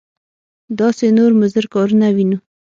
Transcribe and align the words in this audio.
داسې 0.79 1.05
نور 1.17 1.31
مضر 1.41 1.63
کارونه 1.73 2.07
وینو. 2.15 2.37